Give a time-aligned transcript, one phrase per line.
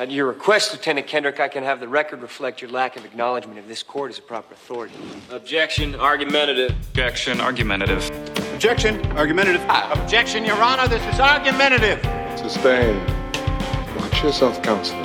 [0.00, 3.58] At your request, Lieutenant Kendrick, I can have the record reflect your lack of acknowledgement
[3.58, 4.94] of this court as a proper authority.
[5.28, 6.70] Objection, argumentative.
[6.88, 8.10] Objection, argumentative.
[8.54, 9.60] Objection, argumentative.
[9.68, 12.00] Ah, objection, Your Honor, this is argumentative.
[12.38, 12.98] Sustained.
[13.98, 15.04] Watch yourself, counselor.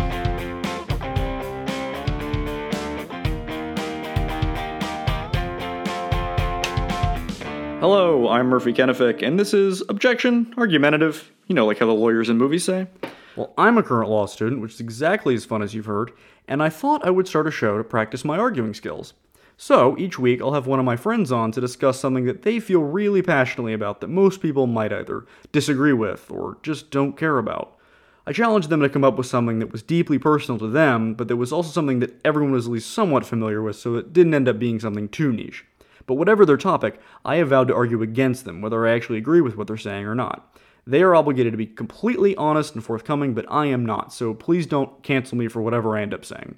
[7.81, 11.33] Hello, I'm Murphy Kennefic, and this is Objection, Argumentative.
[11.47, 12.87] You know, like how the lawyers in movies say.
[13.35, 16.13] Well, I'm a current law student, which is exactly as fun as you've heard,
[16.47, 19.13] and I thought I would start a show to practice my arguing skills.
[19.57, 22.59] So, each week I'll have one of my friends on to discuss something that they
[22.59, 27.37] feel really passionately about that most people might either disagree with or just don't care
[27.37, 27.77] about.
[28.25, 31.27] I challenged them to come up with something that was deeply personal to them, but
[31.27, 34.33] that was also something that everyone was at least somewhat familiar with, so it didn't
[34.33, 35.65] end up being something too niche.
[36.05, 39.41] But whatever their topic, I have vowed to argue against them, whether I actually agree
[39.41, 40.57] with what they're saying or not.
[40.87, 44.67] They are obligated to be completely honest and forthcoming, but I am not, so please
[44.67, 46.57] don't cancel me for whatever I end up saying.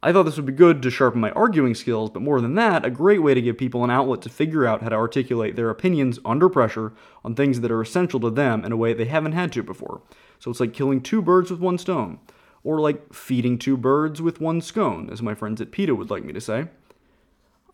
[0.00, 2.84] I thought this would be good to sharpen my arguing skills, but more than that,
[2.84, 5.70] a great way to give people an outlet to figure out how to articulate their
[5.70, 6.92] opinions under pressure
[7.24, 10.02] on things that are essential to them in a way they haven't had to before.
[10.38, 12.20] So it's like killing two birds with one stone.
[12.62, 16.24] Or like feeding two birds with one scone, as my friends at PETA would like
[16.24, 16.68] me to say.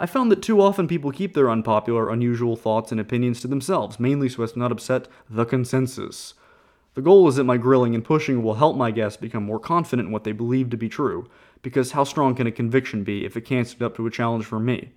[0.01, 4.01] I found that too often people keep their unpopular, unusual thoughts and opinions to themselves,
[4.01, 6.35] mainly so as to not upset the consensus.
[6.95, 10.07] The goal is that my grilling and pushing will help my guests become more confident
[10.09, 11.29] in what they believe to be true,
[11.63, 14.45] because how strong can a conviction be if it can't stand up to a challenge
[14.45, 14.93] from me?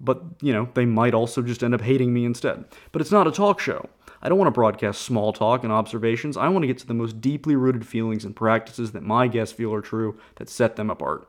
[0.00, 2.64] But, you know, they might also just end up hating me instead.
[2.90, 3.88] But it's not a talk show.
[4.20, 6.36] I don't want to broadcast small talk and observations.
[6.36, 9.54] I want to get to the most deeply rooted feelings and practices that my guests
[9.54, 11.28] feel are true that set them apart.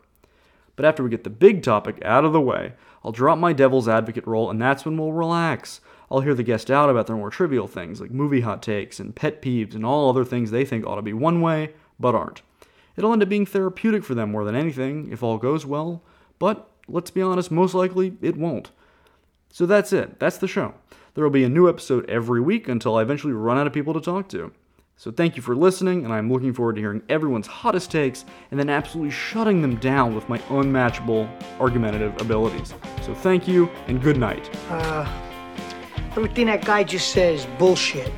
[0.75, 2.73] But after we get the big topic out of the way,
[3.03, 5.81] I'll drop my devil's advocate role, and that's when we'll relax.
[6.09, 9.15] I'll hear the guest out about their more trivial things, like movie hot takes and
[9.15, 12.41] pet peeves and all other things they think ought to be one way, but aren't.
[12.95, 16.01] It'll end up being therapeutic for them more than anything, if all goes well,
[16.39, 18.71] but let's be honest, most likely it won't.
[19.51, 20.19] So that's it.
[20.19, 20.73] That's the show.
[21.13, 23.93] There will be a new episode every week until I eventually run out of people
[23.93, 24.51] to talk to.
[24.97, 28.59] So thank you for listening, and I'm looking forward to hearing everyone's hottest takes and
[28.59, 31.29] then absolutely shutting them down with my unmatchable
[31.59, 32.73] argumentative abilities.
[33.01, 34.49] So thank you, and good night.
[34.69, 35.05] Uh,
[36.11, 38.11] everything that guy just says bullshit.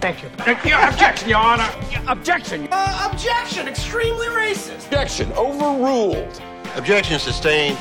[0.00, 0.28] Thank you.
[0.38, 1.68] Objection, Your Honor.
[2.06, 2.68] Objection.
[2.70, 4.86] Uh, objection, extremely racist.
[4.86, 6.40] Objection overruled.
[6.76, 7.76] Objection sustained.